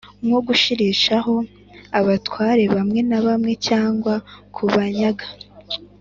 nko 0.25 0.39
gushyirishaho 0.47 1.33
abatware 1.99 2.63
bamwe 2.75 2.99
na 3.09 3.19
bamwe 3.25 3.53
cyangwa 3.67 4.13
kubanyaga. 4.55 5.25